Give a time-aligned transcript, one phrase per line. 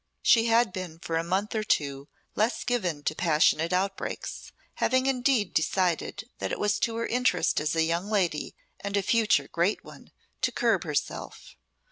[0.23, 5.53] She had been for a month or two less given to passionate outbreaks, having indeed
[5.53, 9.83] decided that it was to her interest as a young lady and a future great
[9.85, 10.11] one
[10.41, 11.55] to curb herself.